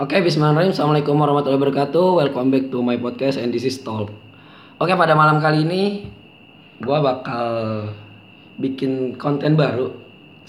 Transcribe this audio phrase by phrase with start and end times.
[0.00, 0.72] Oke, bismillahirrahmanirrahim.
[0.72, 2.06] Assalamualaikum warahmatullahi wabarakatuh.
[2.24, 4.08] Welcome back to my podcast and this is Talk.
[4.80, 6.08] Oke, pada malam kali ini
[6.80, 7.44] gua bakal
[8.56, 9.92] bikin konten baru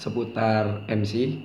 [0.00, 1.36] seputar MC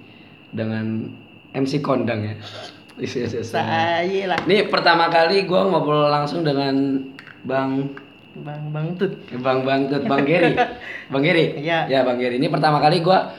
[0.56, 1.12] dengan
[1.52, 2.36] MC kondang ya.
[3.04, 3.28] Isi.
[3.28, 7.04] Saya lah Ini pertama kali gua ngobrol langsung dengan
[7.44, 7.92] Bang
[8.40, 10.56] Bang Bang Tut Bang Bang Tut, Bang Geri.
[11.12, 11.60] Bang Geri.
[11.60, 11.92] Iya.
[11.92, 12.40] Ya, Bang Geri.
[12.40, 13.36] Ini pertama kali gua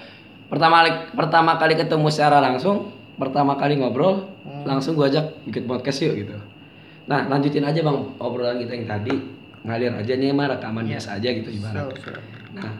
[0.53, 0.85] pertama
[1.17, 4.65] pertama kali ketemu secara langsung, pertama kali ngobrol, Hmm.
[4.65, 6.37] langsung gua ajak bikin podcast yuk gitu.
[7.05, 9.15] Nah, lanjutin aja Bang obrolan kita yang tadi.
[9.61, 11.91] Ngalir aja nih mah rekaman biasa aja gitu ibarat.
[11.93, 12.21] So, so.
[12.55, 12.73] Nah,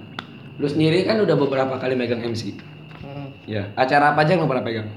[0.57, 2.55] lu sendiri kan udah beberapa kali megang MC.
[2.99, 3.35] Hmm.
[3.45, 4.89] Ya, acara apa aja yang lu pernah pegang?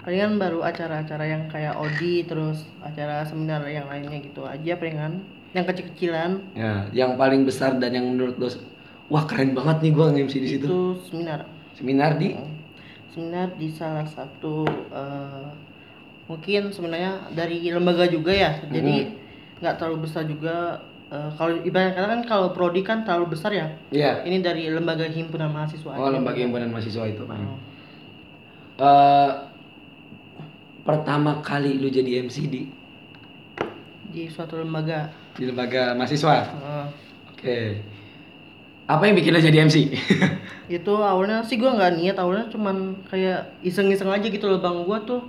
[0.00, 5.62] Palingan baru acara-acara yang kayak Odi terus acara seminar yang lainnya gitu aja palingan yang
[5.62, 8.50] kecil-kecilan Ya, yang paling besar dan yang menurut lu
[9.06, 10.66] wah keren banget nih gua nge-MC di situ.
[10.66, 12.34] itu seminar Seminar di
[13.12, 15.46] seminar di salah satu eh,
[16.24, 19.12] mungkin sebenarnya dari lembaga juga ya jadi
[19.60, 23.68] nggak terlalu besar juga eh, kalau ibarat kata kan kalau prodi kan terlalu besar ya
[23.90, 24.24] Iya.
[24.24, 27.36] ini dari lembaga himpunan mahasiswa Oh, lembaga himpunan mahasiswa itu, Pak.
[27.36, 27.58] Hmm.
[28.80, 29.30] Eh,
[30.82, 32.62] pertama kali lu jadi MC di
[34.08, 36.34] di suatu lembaga di lembaga mahasiswa.
[36.48, 36.86] Eh,
[37.30, 37.58] Oke.
[38.92, 39.76] Apa yang bikin lu jadi MC?
[40.68, 45.00] itu awalnya sih gua nggak niat awalnya cuman kayak iseng-iseng aja gitu loh bang gua
[45.02, 45.20] tuh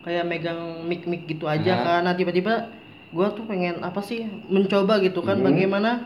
[0.00, 1.80] kayak megang mic mic gitu aja Nah.
[1.82, 2.68] kan nah tiba-tiba
[3.08, 5.46] gua tuh pengen apa sih mencoba gitu kan Hmm.
[5.46, 6.04] bagaimana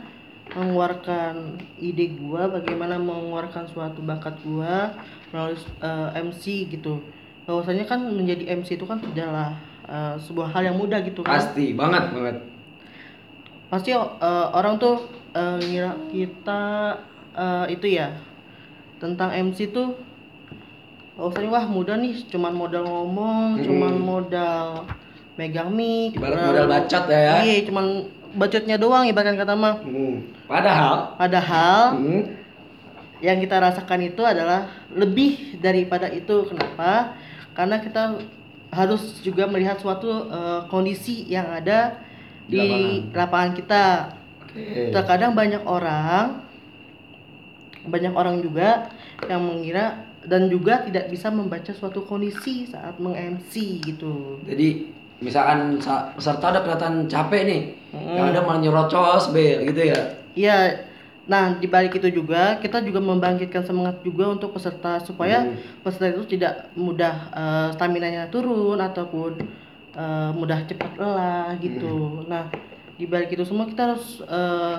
[0.54, 1.34] mengeluarkan
[1.76, 4.94] ide gua bagaimana mengeluarkan suatu bakat gua
[5.30, 7.02] melalui eh, MC gitu
[7.44, 9.52] bahwasanya kan menjadi MC itu kan tidaklah
[9.84, 12.36] eh, sebuah hal yang mudah gitu kan Pasti banget banget.
[13.68, 16.62] Pasti eh, orang tuh eh, ngira kita
[17.34, 18.14] eh, itu ya
[18.98, 19.96] tentang MC tuh
[21.14, 23.64] bahwasanya wah mudah nih cuman modal ngomong Mm-mm.
[23.66, 24.66] cuman modal
[25.38, 27.42] megang mic Ibarat modal bacot ya.
[27.42, 30.26] iya cuman bacotnya doang ibarat kata mah Hmm.
[30.44, 32.22] Padahal padahal hmm,
[33.22, 37.14] yang kita rasakan itu adalah lebih daripada itu kenapa
[37.54, 38.18] karena kita
[38.74, 41.94] harus juga melihat suatu eh, kondisi yang ada
[42.44, 42.72] Di di
[43.10, 43.82] lapangan kita
[44.44, 44.92] Oke.
[44.92, 46.44] terkadang banyak orang
[47.84, 48.88] banyak orang juga
[49.24, 53.52] yang mengira dan juga tidak bisa membaca suatu kondisi saat meng-MC
[53.84, 54.40] gitu.
[54.42, 54.88] Jadi
[55.20, 57.62] misalkan sa- peserta udah kelihatan capek nih,
[57.92, 58.14] Hmm.
[58.14, 60.00] yang ada malah nyerocos be gitu ya.
[60.34, 60.58] Iya.
[61.24, 65.56] Nah, di balik itu juga kita juga membangkitkan semangat juga untuk peserta supaya Hmm.
[65.80, 69.40] peserta itu tidak mudah eh, stamina-nya turun ataupun
[69.94, 72.26] eh, mudah cepat lelah gitu.
[72.26, 72.50] Nah,
[72.94, 74.78] di balik itu semua kita harus eh,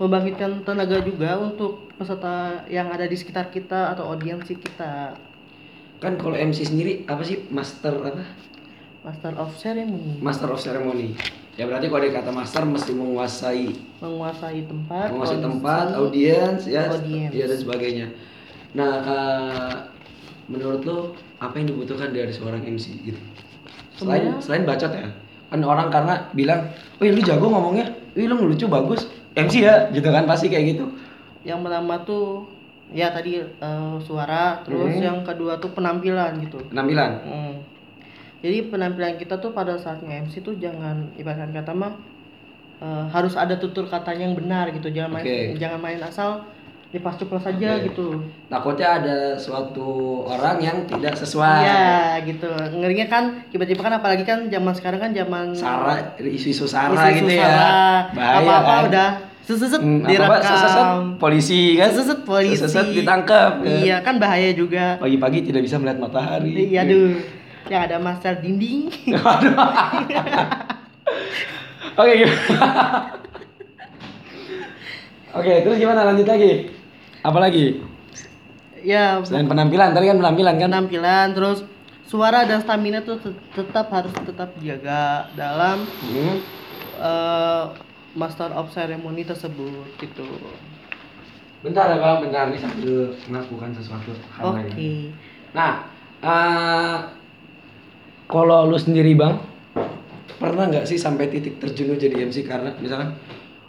[0.00, 5.14] membangkitkan tenaga juga untuk peserta yang ada di sekitar kita atau audiensi kita.
[6.02, 8.24] Kan kalau MC sendiri apa sih master apa?
[9.02, 11.18] Master of Ceremony Master of Ceremony.
[11.58, 13.66] Ya berarti kalau ada kata master mesti menguasai
[14.00, 17.28] menguasai tempat, menguasai tempat, audiens, ya, audiens.
[17.28, 18.06] ya dan sebagainya.
[18.72, 19.74] Nah, eh,
[20.48, 20.98] menurut lo
[21.36, 23.20] apa yang dibutuhkan dari seorang MC gitu?
[24.02, 25.06] Selain Sebenarnya- selain bacot ya,
[25.48, 26.60] kan orang karena bilang,
[26.98, 30.84] wih lu jago ngomongnya, wih lu lucu bagus, MC ya, gitu kan pasti kayak gitu.
[31.42, 32.46] Yang pertama tuh
[32.90, 35.02] ya tadi eh, suara, terus Hmm.
[35.02, 36.58] yang kedua tuh penampilan gitu.
[36.68, 37.10] Penampilan.
[37.22, 37.54] Hmm.
[38.42, 41.94] Jadi penampilan kita tuh pada saat nge-MC tuh jangan ibarat kata mah
[42.82, 44.90] eh, harus ada tutur katanya yang benar gitu.
[44.90, 45.38] Jangan main Oke.
[45.56, 46.42] jangan main asal
[46.92, 47.88] lepas ceplos saja Oke.
[47.88, 48.20] gitu.
[48.46, 49.88] Takutnya ada suatu
[50.22, 51.58] orang yang tidak sesuai.
[51.58, 51.88] Iya
[52.22, 52.52] gitu.
[52.52, 57.32] Ngerinya kan tiba-tiba kan apalagi kan zaman sekarang kan zaman Sara, isu-isu Sara isu-isu gitu
[57.32, 57.48] ya.
[57.48, 58.82] salah, Bahaya apa-apa kan.
[58.86, 59.08] udah
[59.42, 60.38] sesuset Hmm, direkam.
[60.38, 60.86] seseset
[61.16, 61.88] polisi kan?
[61.88, 62.60] Sesuset polisi.
[62.60, 63.52] Seseset ditangkap.
[63.58, 63.72] kan?
[63.80, 65.00] Iya kan bahaya juga.
[65.00, 66.68] Pagi-pagi tidak bisa melihat matahari.
[66.68, 67.16] Iya aduh.
[67.64, 68.92] Yang ada master dinding.
[69.16, 69.54] Aduh.
[71.94, 72.14] Oke.
[75.32, 76.68] Oke, terus gimana lanjut lagi?
[77.22, 77.78] Apa lagi?
[78.82, 80.68] ya Selain penampilan, tadi kan penampilan kan?
[80.68, 81.58] penampilan terus
[82.02, 86.42] suara dan stamina tuh tet- tetap harus tetap dijaga dalam Hmm.
[86.98, 87.64] eh,
[88.12, 90.26] master of ceremony tersebut gitu.
[91.62, 94.66] Bentar ya bang, bentar nih sambil melakukan sesuatu hal Oke.
[94.68, 95.14] lain.
[95.52, 95.86] Nah,
[96.20, 96.96] eh,
[98.26, 99.38] kalau lu sendiri bang,
[100.36, 103.14] pernah nggak sih sampai titik terjun lu jadi MC karena misalkan,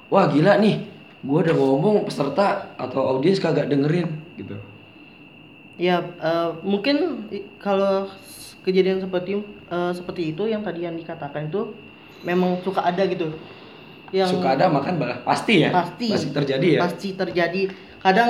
[0.10, 0.90] wah gila nih,
[1.24, 4.60] gua udah ngomong peserta atau audiens kagak dengerin gitu.
[5.80, 7.28] Ya eh, mungkin
[7.58, 8.12] kalau
[8.62, 9.42] kejadian seperti
[9.72, 11.74] eh, seperti itu yang tadi yang dikatakan itu
[12.24, 13.34] memang suka ada gitu.
[14.14, 15.74] Yang Suka ada makan balah pasti ya?
[15.74, 16.14] Pasti.
[16.14, 16.80] Pasti terjadi ya?
[16.86, 17.62] pasti terjadi.
[17.98, 18.30] Kadang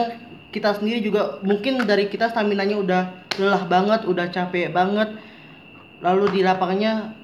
[0.54, 3.02] kita sendiri juga mungkin dari kita stamina nya udah
[3.36, 5.12] lelah banget, udah capek banget.
[6.04, 7.16] lalu di lapangannya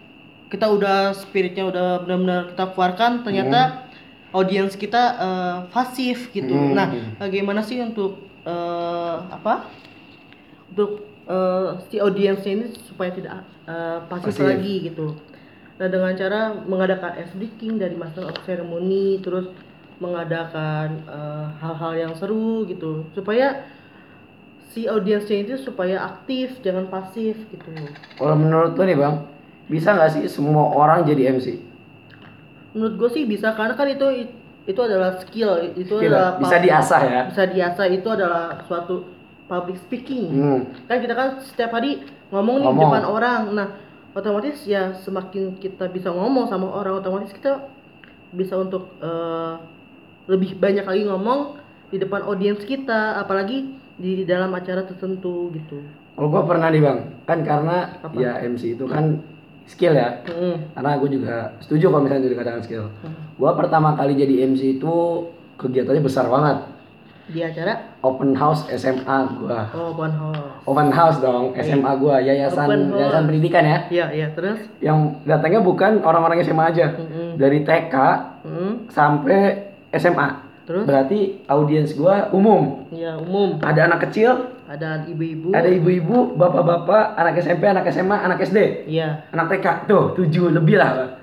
[0.48, 3.89] kita udah spiritnya udah benar-benar kita keluarkan ternyata
[4.32, 6.74] audiens kita eh, pasif gitu Hmm.
[6.74, 6.88] nah
[7.18, 9.66] bagaimana sih untuk eh, apa
[10.70, 14.46] untuk eh, si audiensnya ini supaya tidak eh, pasif, Pasif.
[14.46, 15.18] lagi gitu
[15.80, 19.48] nah dengan cara mengadakan ice breaking dari master of ceremony terus
[20.00, 21.04] mengadakan
[21.60, 23.68] hal-hal yang seru gitu supaya
[24.72, 27.68] si audiensnya itu supaya aktif jangan pasif gitu
[28.16, 29.16] Kalau menurut lo nih bang,
[29.68, 31.60] bisa nggak sih semua orang jadi MC?
[32.80, 34.32] Menurut gue sih bisa karena kan itu
[34.64, 37.22] itu adalah skill itu Skill, adalah bisa diasah ya.
[37.28, 39.04] bisa diasah itu adalah suatu
[39.46, 40.62] public speaking Hmm.
[40.86, 42.00] kan kita kan setiap hari
[42.30, 42.88] ngomong nih di Ngomong.
[42.88, 43.68] depan orang nah
[44.12, 47.68] otomatis ya semakin kita bisa ngomong sama orang otomatis kita
[48.32, 49.54] bisa untuk eh,
[50.26, 51.58] lebih banyak lagi ngomong
[51.90, 53.66] di depan audiens kita apalagi
[53.96, 55.82] di dalam acara tertentu gitu
[56.14, 58.12] Kalau gue pernah nih bang, kan karena Apa?
[58.14, 59.24] ya MC itu kan
[59.70, 60.26] skill ya.
[60.26, 60.74] Mm.
[60.74, 62.86] Karena gue juga setuju kalau misalnya itu dikatakan skill.
[63.36, 64.94] Gue pertama kali jadi MC itu
[65.56, 66.58] kegiatannya besar banget.
[67.30, 69.54] di acara Open house SMA gue.
[69.72, 72.98] oh one house Open house dong, SMA gue, yayasan Open house.
[72.98, 73.78] yayasan pendidikan ya.
[73.88, 77.38] iya iya terus Yang datangnya bukan orang-orang SMA aja, Mm-mm.
[77.38, 77.96] dari TK
[78.42, 78.74] Mm.
[78.90, 79.40] sampai
[79.92, 80.28] SMA.
[80.66, 80.86] Terus?
[80.86, 82.90] Berarti audiens gue umum.
[82.90, 85.50] ya umum Ada anak kecil, ada ibu-ibu.
[85.50, 88.86] Ada ibu-ibu, bapak-bapak, anak SMP, anak SMA, anak SD.
[88.86, 89.26] iya.
[89.34, 91.18] Anak TK tuh tujuh lebih lah.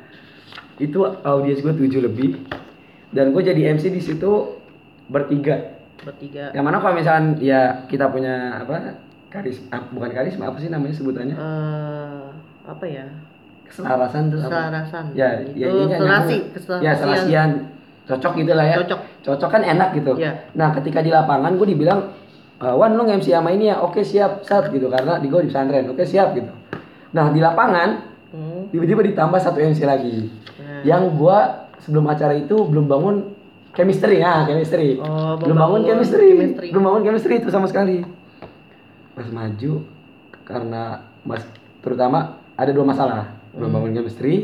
[0.83, 2.43] Itu audiens gue tujuh lebih.
[3.15, 4.59] Dan gue jadi MC di situ
[5.07, 5.79] bertiga.
[6.03, 6.51] Bertiga.
[6.51, 8.99] Yang mana kalau misalnya ya kita punya apa
[9.31, 11.39] karis ah, bukan karisma apa sih namanya sebutannya?
[11.39, 12.23] Eh
[12.67, 13.07] apa ya?
[13.71, 14.51] Keselarasan tuh apa?
[14.51, 15.05] Keselarasan.
[15.15, 16.37] Ya itu ya intinya selasi
[16.83, 17.51] ya selasian.
[18.11, 18.77] Cocok gitu lah ya.
[18.83, 19.01] Cocok.
[19.23, 20.13] cocok kan enak gitu.
[20.19, 20.51] Iya.
[20.59, 22.26] nah ketika di lapangan gue dibilang
[22.57, 25.49] "Eh, Wan lu MC sama ini ya oke siap saat gitu karena di gue di
[25.49, 26.53] pesantren oke siap gitu
[27.11, 28.67] nah di lapangan Hmm.
[28.69, 30.83] tiba-tiba ditambah satu MC lagi Nah.
[30.83, 33.17] yang gua sebelum acara itu belum bangun
[33.71, 36.29] chemistry nah chemistry Oh, belum bangun membangun chemistry.
[36.33, 36.69] chemistry.
[36.69, 38.03] belum bangun chemistry itu sama sekali
[39.13, 39.73] pas maju
[40.43, 40.83] karena
[41.23, 41.45] mas
[41.79, 42.19] terutama
[42.53, 43.77] ada dua masalah belum Hmm.
[43.79, 44.35] bangun chemistry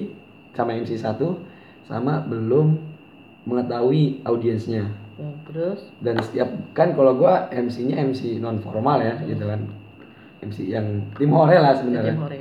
[0.53, 1.43] sama MC satu
[1.83, 2.79] sama belum
[3.43, 4.87] mengetahui audiensnya
[5.23, 9.71] Hmm, terus dan setiap kan kalau gua MC-nya MC non formal ya gitu kan
[10.43, 12.41] MC yang timore lah sebenarnya jam hore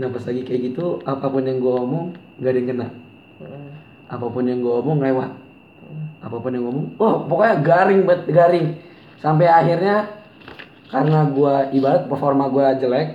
[0.00, 2.88] Nah pas lagi kayak gitu apa pun yang gue omong nggak ada yang kena.
[3.38, 3.70] Hmm.
[4.08, 5.30] Apa pun yang gue omong lewat.
[6.22, 8.66] Apa pun yang gue omong, oh pokoknya garing banget garing.
[9.20, 10.08] Sampai akhirnya
[10.88, 13.08] karena gue ibarat performa gue jelek,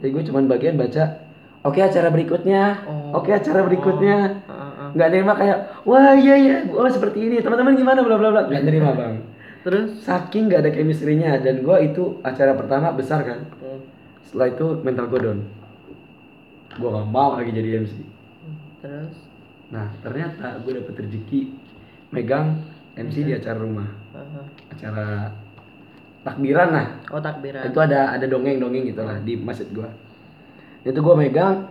[0.00, 1.24] jadi gue cuman bagian baca.
[1.66, 3.18] Oke acara berikutnya, Oh.
[3.20, 4.40] oke acara berikutnya.
[4.46, 4.47] Ah.
[4.94, 7.36] Nggak terima kayak, wah iya iya, oh seperti ini.
[7.40, 8.42] Teman-teman gimana bla bla bla.
[8.46, 9.16] Nggak terima bang.
[9.58, 13.40] terus Saking nggak ada chemistry-nya dan gue itu acara pertama besar kan.
[13.58, 13.82] Hmm.
[14.24, 15.40] Setelah itu mental gue down.
[16.78, 17.94] Gue gak mau lagi jadi MC.
[18.78, 19.12] terus
[19.68, 21.40] Nah ternyata gue dapet rezeki
[22.08, 22.62] megang
[22.94, 24.46] MC di acara rumah, Ah, ah.
[24.70, 25.06] acara
[26.22, 26.86] takbiran lah.
[27.10, 29.88] oh takbiran Itu ada ada dongeng-dongeng gitu lah di masjid gue.
[30.82, 31.68] Itu gue megang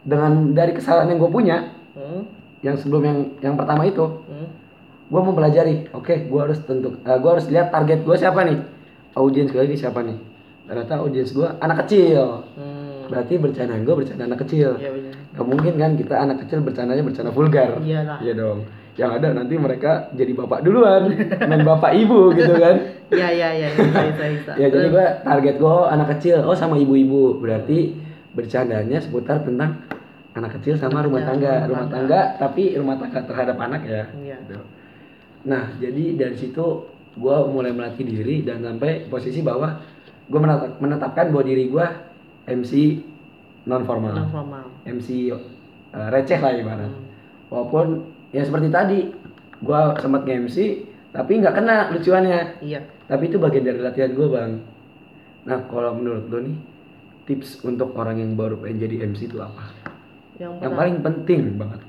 [0.00, 1.58] dengan dari kesalahan yang gue punya,
[1.90, 2.22] Hmm.
[2.60, 4.48] Yang sebelum yang yang pertama itu, Hmm.
[5.08, 5.88] gue mau pelajari.
[5.96, 8.58] Oke, gue harus tentu, eh, gue harus lihat target gue siapa nih,
[9.16, 10.18] audiens gue lagi siapa nih.
[10.68, 12.46] Ternyata audiens gue anak kecil.
[12.54, 13.10] Hmm.
[13.10, 14.78] Berarti bercandaan gue bercanda anak kecil.
[14.78, 15.14] Iya benar.
[15.34, 17.82] Gak mungkin kan kita anak kecil bercandanya bercanda vulgar.
[17.82, 18.70] Iya dong.
[18.94, 21.10] Yang ada nanti mereka jadi bapak duluan,
[21.48, 22.76] main bapak ibu gitu kan.
[23.10, 24.52] Iya iya iya bisa bisa bisa.
[24.54, 27.42] Ya jadi gua target gua oh, anak kecil, oh sama ibu-ibu.
[27.42, 27.98] Berarti
[28.30, 29.82] bercandanya seputar tentang
[30.34, 32.20] anak kecil sama rumah tangga, rumah rumah tangga.
[32.38, 34.04] tapi rumah tangga terhadap anak ya.
[34.14, 34.36] Iya.
[34.46, 34.62] Gitu.
[35.40, 36.86] Nah, jadi dari situ
[37.18, 39.82] gua mulai melatih diri dan sampai posisi bahwa
[40.30, 41.90] menetap- menetapkan bahwa diri gua
[42.46, 43.02] MC
[43.66, 44.14] non formal.
[44.14, 44.64] non formal.
[44.86, 46.86] MC uh, receh lah ibarat.
[46.86, 47.06] Hmm.
[47.50, 47.86] Walaupun
[48.30, 48.98] ya seperti tadi,
[49.64, 52.62] gua sempat nge-MC tapi nggak kena lucuannya.
[52.62, 52.86] Iya.
[53.10, 54.52] Tapi itu bagian dari latihan gua bang.
[55.50, 56.56] Nah kalau menurut lo nih
[57.26, 59.79] tips untuk orang yang baru pengen jadi MC itu apa?
[60.40, 61.80] Yang Yang paling penting banget.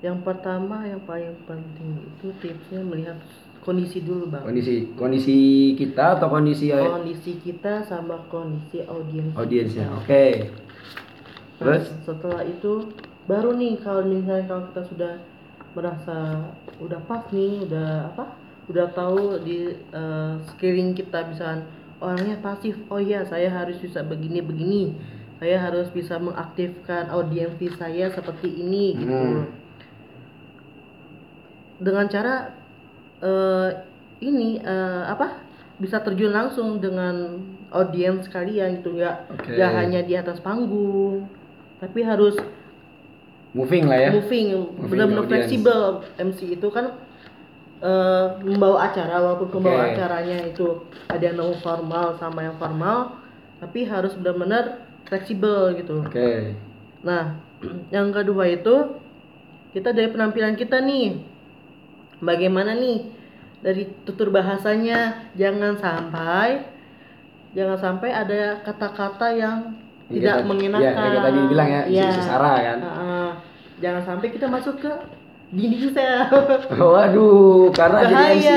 [0.00, 3.20] yang pertama yang paling penting itu tipsnya melihat
[3.60, 4.40] kondisi dulu bang.
[4.40, 5.36] Kondisi kondisi
[5.76, 9.36] kita atau kondisi uh, Kondisi kita sama kondisi audiens.
[9.36, 9.92] audiensnya.
[9.92, 10.48] Oke.
[11.60, 11.92] Nah, Terus?
[12.08, 12.88] setelah itu
[13.28, 15.12] baru nih kalau misalnya kalau kita sudah
[15.76, 16.48] merasa
[16.80, 18.24] udah pas nih, udah apa?
[18.72, 21.60] Udah tahu di eh, sekeliling kita bisa
[22.00, 22.72] orangnya pasif.
[22.88, 24.96] Oh iya, saya harus bisa begini begini.
[25.40, 29.16] Saya harus bisa mengaktifkan audiens saya seperti ini gitu.
[29.16, 29.48] Hmm.
[31.80, 32.52] Dengan cara
[33.24, 33.68] eh,
[34.20, 35.48] ini eh, apa?
[35.80, 39.50] Bisa terjun langsung dengan audiens kalian gitu nggak Oke.
[39.54, 41.30] nggak hanya di atas panggung
[41.78, 42.36] tapi harus
[43.54, 46.98] moving lah ya moving benar-benar fleksibel MC itu kan
[47.80, 49.90] eh, membawa acara walaupun pembawa Oke.
[49.96, 53.16] acaranya itu ada yang non formal sama yang formal
[53.62, 56.30] tapi harus benar-benar fleksibel gitu oke
[57.02, 57.36] nah
[57.94, 58.96] yang kedua itu
[59.70, 61.20] kita dari penampilan kita nih
[62.18, 63.06] bagaimana nih
[63.60, 66.64] dari tutur bahasanya jangan sampai
[67.52, 69.58] jangan sampai ada kata-kata yang
[70.06, 72.02] Yang tidak kita- mengenakan ya, yang tadi bilang ya, Iya.
[72.04, 72.78] isu-isu sara kan.
[72.80, 73.30] Heeh.
[73.80, 74.92] jangan sampai kita masuk ke
[75.50, 76.26] dinding sel
[76.68, 78.48] Waduh, karena jadi Bahaya, MC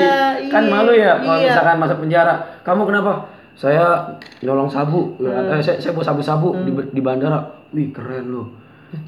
[0.50, 1.46] kan iya, malu ya kalau iya.
[1.48, 2.34] misalkan masuk penjara.
[2.62, 3.12] Kamu kenapa?
[3.54, 5.30] Saya nyolong sabu, Hmm.
[5.52, 7.54] eh, saya, saya bawa sabu-sabu di, di bandara.
[7.70, 8.48] Wih keren loh.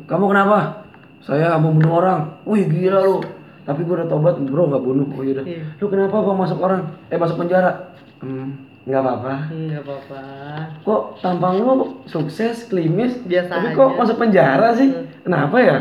[0.05, 0.85] Kamu kenapa?
[1.19, 2.19] Saya mau bunuh orang.
[2.43, 3.21] Wih gila lo.
[3.65, 5.07] Tapi gue udah tobat bro nggak bunuh.
[5.09, 5.41] Oh yaudah.
[5.41, 5.65] Iya.
[5.75, 6.81] Lu kenapa bang masuk orang?
[7.09, 7.89] Eh masuk penjara?
[8.21, 9.33] Hmm, nggak apa-apa.
[9.49, 10.21] nggak apa-apa
[10.81, 11.73] Kok tampang lu
[12.05, 13.75] sukses, klimis, Biasa tapi aja.
[13.75, 14.87] kok masuk penjara sih?
[14.87, 15.05] Hmm.
[15.21, 15.77] Kenapa ya?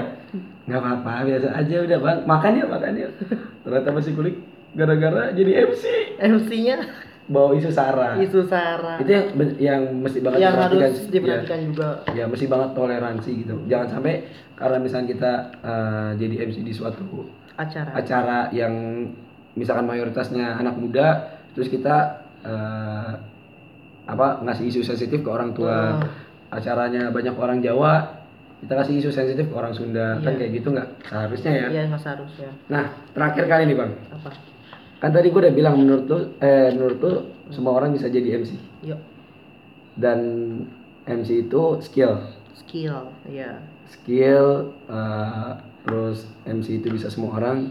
[0.64, 2.18] Nggak apa-apa, biasa aja udah bang.
[2.25, 3.09] Makan ya, makan ya.
[3.62, 4.37] Ternyata masih kulik
[4.73, 5.85] gara-gara jadi MC.
[6.18, 6.76] MC-nya
[7.25, 8.16] Bawa isu sara.
[8.16, 9.26] isu sara Itu yang
[9.59, 10.76] yang mesti banget yang harus
[11.09, 11.11] diperhatikan.
[11.11, 13.54] diperhatikan juga Ya, ya mesti banget toleransi gitu.
[13.64, 14.14] Jangan sampai
[14.52, 18.73] karena misalnya kita eh, jadi MC di suatu acara acara yang
[19.54, 21.07] misalkan mayoritasnya anak muda
[21.52, 21.97] terus kita
[22.43, 23.12] eh,
[24.04, 26.04] apa ngasih isu sensitif ke orang tua Oh.
[26.52, 28.21] acaranya banyak orang Jawa
[28.61, 30.38] kita kasih isu sensitif ke orang Sunda kan Iya.
[30.38, 34.28] kayak gitu nggak seharusnya ya Iya nggak seharusnya nah terakhir kali nih bang apa
[35.04, 37.16] kan tadi gue udah bilang menurut tuh eh menurut tuh
[37.52, 38.56] semua orang bisa jadi MC
[38.88, 38.96] yuk.
[40.00, 40.20] Dan
[41.04, 42.25] MC itu skill.
[42.56, 43.61] Skill ya
[43.92, 45.50] skill eh,
[45.84, 47.68] terus MC itu bisa semua orang.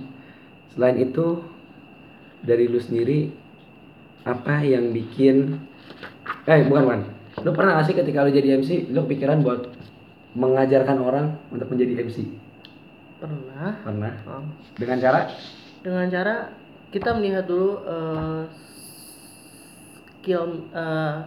[0.78, 1.42] Selain itu
[2.46, 3.34] dari lu sendiri
[4.30, 5.58] apa yang bikin
[6.46, 7.02] eh bukan bukan.
[7.42, 9.74] Lu pernah gak sih ketika lu jadi MC lu pikiran buat
[10.38, 12.30] mengajarkan orang untuk menjadi MC
[13.24, 13.72] pernah.
[13.82, 14.14] Pernah.
[14.28, 14.44] Oh.
[14.76, 15.32] dengan cara?
[15.80, 16.36] Dengan cara
[16.94, 18.44] kita melihat dulu eh,
[20.22, 21.18] skill eh,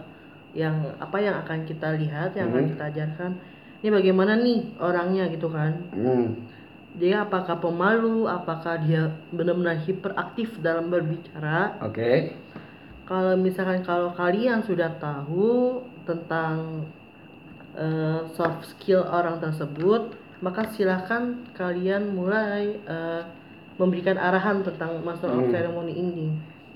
[0.55, 2.71] yang apa yang akan kita lihat yang akan Mhm.
[2.73, 3.31] kita ajarkan.
[3.83, 5.85] Ini bagaimana nih orangnya gitu kan?
[5.93, 6.33] Hmm,
[6.97, 8.25] dia apakah pemalu?
[8.25, 11.77] Apakah dia benar-benar hiperaktif dalam berbicara?
[11.85, 12.33] Oke.
[13.05, 16.87] Kalau misalkan kalau kalian sudah tahu tentang
[17.77, 23.21] eh, soft skill orang tersebut maka silahkan kalian mulai eh,
[23.77, 25.53] memberikan arahan tentang master of Hmm.
[25.53, 26.27] ceremony ini.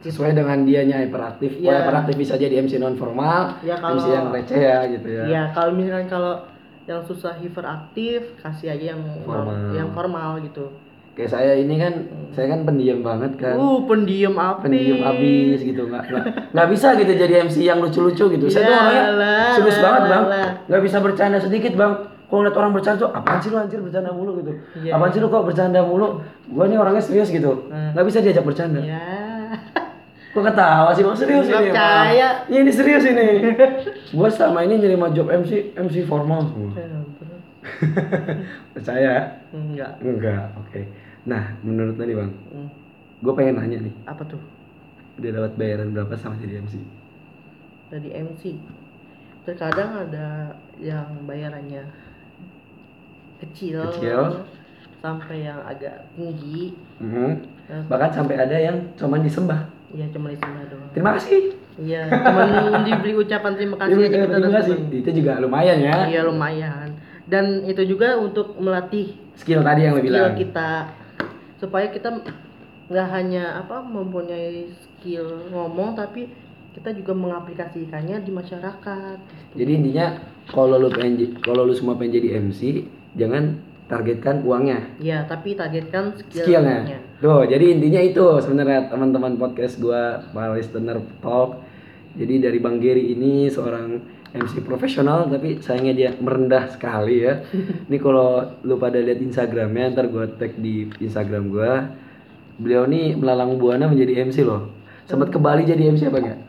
[0.02, 1.86] Sesuai dengan dianya hyperaktif Iya.
[1.86, 5.24] hyperaktif bisa jadi MC non formal Ya, kalau- MC yang receh ya gitu ya.
[5.28, 6.34] Ya kalau misalkan kalau
[6.84, 9.54] yang susah hiperaktif kasih aja yang Formal.
[9.72, 10.74] yang formal gitu.
[11.12, 11.94] Kayak saya ini kan
[12.32, 13.54] saya kan pendiam banget kan.
[13.54, 16.04] Uh pendiam apa pendiam abis gitu nggak
[16.50, 18.46] nggak bisa gitu jadi MC yang lucu-lucu gitu.
[18.48, 19.04] Saya tuh Ya orangnya
[19.54, 20.24] serius banget lah, bang.
[20.66, 21.94] nggak bisa bercanda sedikit bang
[22.32, 24.52] kalau ngeliat orang bercanda tuh apaan sih lu anjir bercanda mulu gitu.
[24.80, 24.96] Iya.
[24.96, 26.24] apaan sih lu kok bercanda mulu?
[26.48, 27.68] Gua nih orangnya serius gitu.
[27.68, 27.92] Hmm.
[27.92, 28.80] nggak bisa diajak bercanda.
[28.80, 29.04] Ya
[30.32, 31.04] kok ketawa sih?
[31.04, 32.28] Bang serius Nggak ini percaya.
[32.48, 33.28] Iya, ini serius ini.
[34.16, 36.48] Gua selama ini nerima job MC MC formal.
[36.48, 36.72] Semua
[38.74, 39.44] percaya?
[39.52, 39.92] Enggak.
[40.00, 40.82] Enggak oke.
[41.28, 42.70] Nah menurut tadi bang Hmm,
[43.22, 43.94] gue pengen nanya nih.
[44.08, 44.40] Apa tuh?
[45.20, 46.80] Udah dapat bayaran berapa sama jadi MC
[47.92, 48.56] dari MC
[49.44, 51.84] terkadang ada yang bayarannya
[53.42, 54.46] kecil, Kecil.
[55.02, 56.78] sampai yang agak tinggi.
[57.02, 59.66] Eh, bahkan sampai ada yang cuman disembah.
[59.92, 60.88] Ya cuma di sana doang.
[60.94, 61.52] Terima kasih.
[61.82, 62.48] Iya cuman
[62.88, 64.76] diberi ucapan terima kasih aja kita terima kasih.
[64.94, 65.96] itu juga lumayan ya.
[66.08, 66.88] Iya lumayan.
[67.28, 70.36] Dan itu juga untuk melatih skill tadi yang skill bilang.
[70.36, 70.72] kita.
[71.58, 72.10] Supaya kita
[72.92, 76.28] nggak hanya apa mempunyai skill ngomong tapi
[76.72, 79.18] kita juga mengaplikasikannya di masyarakat.
[79.56, 83.60] Jadi intinya kalau lu pengen kalau lu semua pengen jadi MC jangan
[83.92, 84.80] targetkan uangnya.
[85.04, 86.88] Ya tapi targetkan skillnya.
[86.88, 87.00] skillnya.
[87.20, 91.60] Tuh jadi intinya itu sebenarnya teman-teman podcast gua para listener talk.
[92.16, 94.00] Jadi dari Bang Geri ini seorang
[94.32, 97.44] MC profesional tapi sayangnya dia merendah sekali ya.
[97.92, 101.92] Ini kalau lu pada lihat Instagramnya ntar gua tag di Instagram gua.
[102.60, 104.72] Beliau nih melalang buana menjadi MC loh.
[105.08, 106.40] Sempat ke Bali jadi MC apa enggak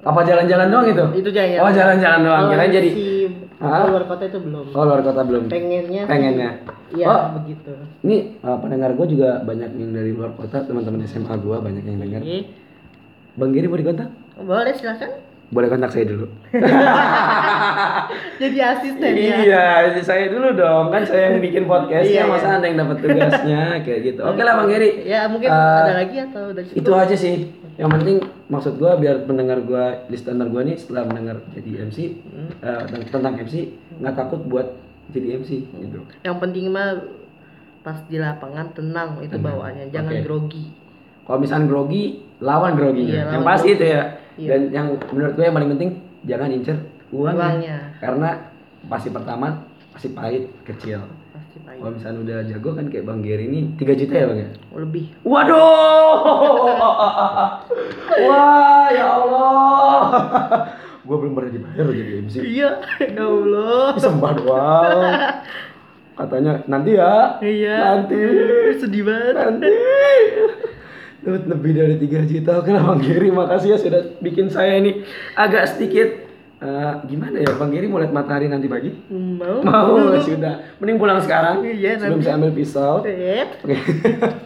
[0.00, 1.04] apa jalan-jalan doang itu?
[1.20, 2.44] Itu aja ya oh jalan-jalan doang.
[2.48, 2.90] Kalau kira jadi
[3.60, 3.92] Hah?
[3.92, 4.72] luar kota itu belum.
[4.72, 5.52] Oh luar kota belum.
[5.52, 6.50] Pengennya pengennya?
[6.90, 7.70] iya oh begitu.
[8.02, 11.98] ini uh, pendengar gue juga banyak yang dari luar kota teman-teman SMA gue banyak yang
[12.00, 12.22] dengar.
[13.38, 15.10] Bang Giri mau dikontak boleh silakan
[15.50, 16.26] boleh kontak saya dulu
[18.40, 19.64] jadi asisten ya iya
[20.00, 22.30] saya dulu dong kan saya yang bikin podcastnya Iya, iya.
[22.30, 25.94] masa ada yang dapat tugasnya kayak gitu oke lah Bang Giri ya mungkin Eh, ada
[25.96, 27.34] lagi atau udah cukup itu aja sih
[27.76, 28.16] yang penting
[28.46, 31.98] maksud gue biar pendengar gue listener gue nih setelah mendengar jadi MC
[32.30, 32.50] Hmm.
[32.60, 33.54] eh, tentang MC
[33.98, 34.68] nggak takut buat
[35.10, 36.06] jadi MC gitu.
[36.22, 37.02] Yang penting mah
[37.80, 39.42] pas di lapangan tenang itu Tenang.
[39.50, 40.22] bawaannya, jangan Oke.
[40.22, 40.64] grogi.
[41.20, 42.02] Kalau misalnya grogi,
[42.38, 43.10] lawan groginya.
[43.10, 43.76] Iya, yang pasti grogi.
[43.76, 44.02] itu ya.
[44.40, 44.48] Iya.
[44.56, 45.90] Dan yang menurut gue yang paling penting
[46.24, 46.76] jangan incer
[47.12, 47.36] uangnya.
[47.36, 47.78] Uangnya.
[48.00, 48.28] Karena
[48.88, 51.04] pasti pertama pasti pahit kecil.
[51.36, 51.84] Pasti pahit.
[51.84, 54.48] Kalau misalnya udah jago kan kayak Bang Gary ini 3 juta ya Bang ya?
[54.72, 55.04] Lebih.
[55.28, 56.16] Waduh.
[58.24, 60.00] Wah, ya Allah.
[61.10, 62.34] gue belum pernah dibayar loh jadi MC.
[62.40, 62.70] Iya,
[63.12, 63.86] ya Allah.
[64.00, 65.10] Sembah doang.
[66.20, 67.36] Katanya nanti ya.
[67.44, 67.76] Iya.
[68.00, 68.20] Nanti.
[68.80, 69.34] Sedih banget.
[69.36, 69.74] Nanti.
[71.20, 72.64] Lebih dari 3 juta.
[72.64, 75.04] Oke lah Bang Giri, makasih ya sudah bikin saya ini
[75.36, 76.08] agak sedikit
[76.60, 78.88] eh, gimana ya Bang Giri mau lihat matahari nanti pagi?
[79.12, 79.60] Mau?
[79.66, 80.64] Mau sudah.
[80.80, 81.60] Mending pulang sekarang.
[81.60, 82.24] Iya, Sebelum nanti.
[82.24, 82.94] saya ambil pisau.
[83.04, 83.76] Eh, Oke.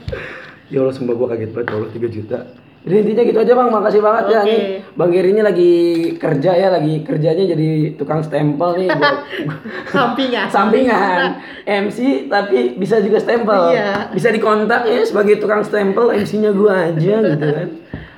[0.73, 2.38] ya Allah sumpah gua kaget banget Allah 3 juta.
[2.85, 4.49] Jadi intinya gitu aja Bang, makasih banget ya Oke.
[4.50, 4.61] nih.
[4.93, 5.73] Bang Giri ini lagi
[6.14, 9.17] kerja ya, lagi kerjanya jadi tukang stempel nih buat
[9.97, 10.47] Sampingan.
[10.53, 11.21] sampingan
[11.64, 13.73] MC tapi bisa juga stempel.
[13.73, 14.12] Iya.
[14.12, 17.69] Bisa dikontak ya sebagai tukang stempel MC-nya gua aja gitu kan.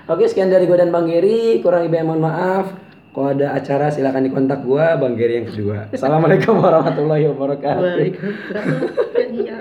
[0.06, 2.66] Oke, sekian dari gua dan Bang Giri, kurang lebih mohon maaf.
[3.10, 5.88] Kalau ada acara silakan dikontak gua, Bang Giri yang kedua.
[5.88, 7.86] Assalamualaikum warahmatullahi wabarakatuh.
[7.86, 8.66] Waalaikumsalam.
[9.14, 9.58] Ya, iya.